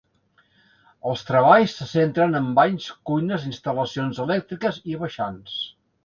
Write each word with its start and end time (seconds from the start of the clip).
Els 1.09 1.25
treballs 1.25 1.75
se 1.81 1.85
centren 1.91 2.39
en 2.39 2.47
banys, 2.59 2.87
cuines, 3.09 3.45
instal·lacions 3.51 4.23
elèctriques 4.25 4.81
i 4.95 4.99
baixants. 5.03 5.59